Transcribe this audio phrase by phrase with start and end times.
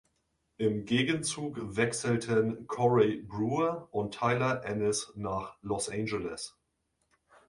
[0.57, 6.55] Im Gegenzug wechselten Corey Brewer und Tyler Ennis nach Los Angeles.